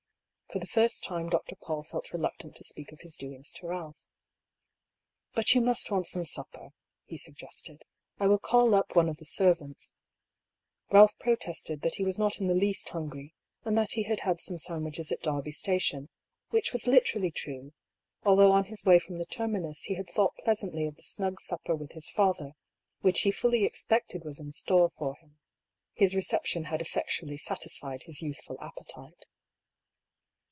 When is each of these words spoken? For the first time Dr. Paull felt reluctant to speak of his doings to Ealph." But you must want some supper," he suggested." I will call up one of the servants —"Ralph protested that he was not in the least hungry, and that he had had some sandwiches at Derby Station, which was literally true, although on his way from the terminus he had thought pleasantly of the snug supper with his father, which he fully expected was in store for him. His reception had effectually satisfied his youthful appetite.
For 0.53 0.59
the 0.59 0.67
first 0.67 1.05
time 1.05 1.29
Dr. 1.29 1.55
Paull 1.55 1.81
felt 1.81 2.11
reluctant 2.11 2.57
to 2.57 2.65
speak 2.65 2.91
of 2.91 2.99
his 2.99 3.15
doings 3.15 3.53
to 3.53 3.67
Ealph." 3.67 4.11
But 5.33 5.53
you 5.55 5.61
must 5.61 5.89
want 5.89 6.07
some 6.07 6.25
supper," 6.25 6.73
he 7.05 7.15
suggested." 7.17 7.85
I 8.19 8.27
will 8.27 8.37
call 8.37 8.75
up 8.75 8.93
one 8.93 9.07
of 9.07 9.15
the 9.15 9.25
servants 9.25 9.95
—"Ralph 10.91 11.17
protested 11.19 11.83
that 11.83 11.95
he 11.95 12.03
was 12.03 12.19
not 12.19 12.41
in 12.41 12.47
the 12.47 12.53
least 12.53 12.89
hungry, 12.89 13.33
and 13.63 13.77
that 13.77 13.93
he 13.93 14.03
had 14.03 14.23
had 14.27 14.41
some 14.41 14.57
sandwiches 14.57 15.09
at 15.09 15.21
Derby 15.23 15.53
Station, 15.53 16.09
which 16.49 16.73
was 16.73 16.85
literally 16.85 17.31
true, 17.31 17.71
although 18.25 18.51
on 18.51 18.65
his 18.65 18.83
way 18.83 18.99
from 18.99 19.19
the 19.19 19.25
terminus 19.25 19.83
he 19.83 19.93
had 19.95 20.09
thought 20.09 20.35
pleasantly 20.43 20.85
of 20.85 20.97
the 20.97 21.03
snug 21.03 21.39
supper 21.39 21.73
with 21.75 21.93
his 21.93 22.09
father, 22.09 22.55
which 22.99 23.21
he 23.21 23.31
fully 23.31 23.63
expected 23.63 24.25
was 24.25 24.37
in 24.37 24.51
store 24.51 24.89
for 24.97 25.15
him. 25.15 25.37
His 25.93 26.13
reception 26.13 26.65
had 26.65 26.81
effectually 26.81 27.37
satisfied 27.37 28.03
his 28.03 28.21
youthful 28.21 28.57
appetite. 28.61 29.27